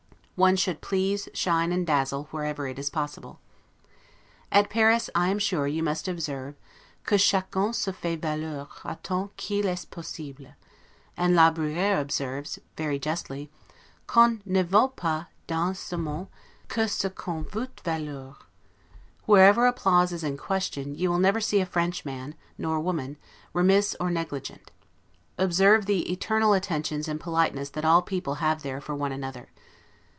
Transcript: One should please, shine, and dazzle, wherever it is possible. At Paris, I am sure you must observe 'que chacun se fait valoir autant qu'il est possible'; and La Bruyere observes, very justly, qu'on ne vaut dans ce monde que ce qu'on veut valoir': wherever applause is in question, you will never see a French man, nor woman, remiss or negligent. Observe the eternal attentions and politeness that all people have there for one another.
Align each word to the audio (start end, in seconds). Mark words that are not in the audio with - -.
One 0.37 0.55
should 0.55 0.81
please, 0.81 1.29
shine, 1.35 1.71
and 1.71 1.85
dazzle, 1.85 2.23
wherever 2.31 2.65
it 2.67 2.79
is 2.79 2.89
possible. 2.89 3.39
At 4.51 4.71
Paris, 4.71 5.07
I 5.13 5.29
am 5.29 5.37
sure 5.37 5.67
you 5.67 5.83
must 5.83 6.07
observe 6.07 6.55
'que 7.05 7.19
chacun 7.19 7.73
se 7.75 7.91
fait 7.91 8.19
valoir 8.19 8.67
autant 8.83 9.29
qu'il 9.37 9.67
est 9.67 9.87
possible'; 9.91 10.55
and 11.15 11.35
La 11.35 11.51
Bruyere 11.51 11.99
observes, 12.01 12.57
very 12.75 12.97
justly, 12.97 13.51
qu'on 14.07 14.41
ne 14.43 14.63
vaut 14.63 14.91
dans 15.45 15.77
ce 15.77 15.95
monde 15.95 16.27
que 16.67 16.87
ce 16.87 17.07
qu'on 17.11 17.43
veut 17.43 17.67
valoir': 17.85 18.37
wherever 19.27 19.67
applause 19.67 20.11
is 20.11 20.23
in 20.23 20.37
question, 20.37 20.95
you 20.95 21.11
will 21.11 21.19
never 21.19 21.39
see 21.39 21.59
a 21.61 21.67
French 21.67 22.03
man, 22.03 22.33
nor 22.57 22.79
woman, 22.79 23.15
remiss 23.53 23.95
or 23.99 24.09
negligent. 24.09 24.71
Observe 25.37 25.85
the 25.85 26.11
eternal 26.11 26.53
attentions 26.53 27.07
and 27.07 27.19
politeness 27.19 27.69
that 27.69 27.85
all 27.85 28.01
people 28.01 28.35
have 28.41 28.63
there 28.63 28.81
for 28.81 28.95
one 28.95 29.11
another. 29.11 29.49